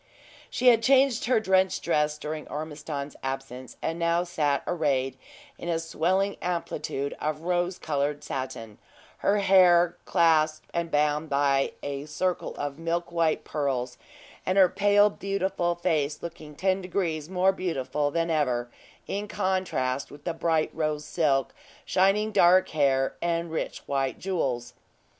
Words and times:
She 0.49 0.69
had 0.69 0.81
changed 0.81 1.25
her 1.25 1.39
drenched 1.39 1.83
dress 1.83 2.17
during 2.17 2.47
Ormiston's 2.47 3.15
absence, 3.21 3.77
and 3.83 3.99
now 3.99 4.23
sat 4.23 4.63
arrayed 4.65 5.15
in 5.59 5.69
a 5.69 5.77
swelling 5.77 6.37
amplitude 6.41 7.15
of 7.21 7.41
rose 7.41 7.77
colored 7.77 8.23
satin, 8.23 8.79
her 9.17 9.35
dark 9.35 9.45
hair 9.45 9.97
clasped 10.05 10.67
and 10.73 10.89
bound 10.89 11.29
by 11.29 11.73
a 11.83 12.05
circle 12.07 12.55
of 12.55 12.79
milk 12.79 13.11
white 13.11 13.43
pearls, 13.43 13.99
and 14.43 14.57
her 14.57 14.69
pale, 14.69 15.11
beautiful 15.11 15.75
face 15.75 16.23
looking 16.23 16.55
ten 16.55 16.81
degrees 16.81 17.29
more 17.29 17.51
beautiful 17.51 18.09
than 18.09 18.31
ever, 18.31 18.71
in 19.05 19.27
contrast 19.27 20.09
with 20.09 20.23
the 20.23 20.33
bright 20.33 20.71
rose 20.73 21.05
silk, 21.05 21.53
shining 21.85 22.31
dark 22.31 22.69
hair, 22.69 23.17
and 23.21 23.51
rich 23.51 23.81
white 23.85 24.17
jewels. 24.17 24.73